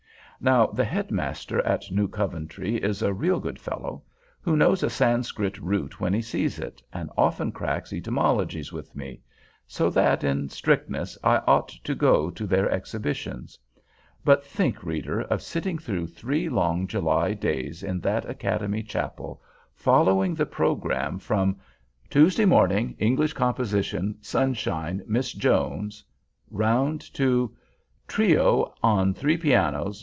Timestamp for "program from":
20.47-21.57